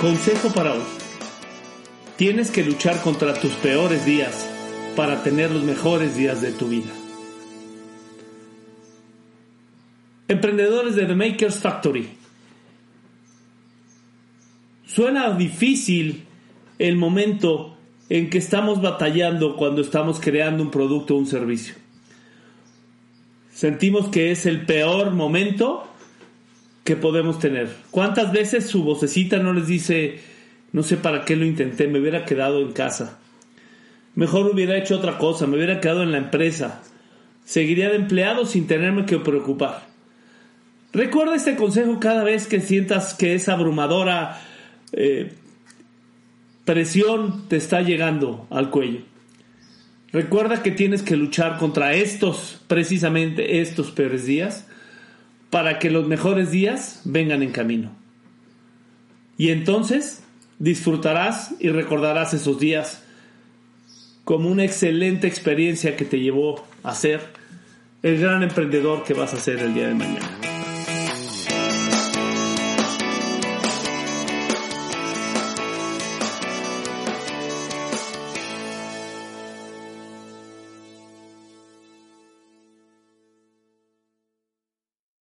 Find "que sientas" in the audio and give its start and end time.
42.46-43.14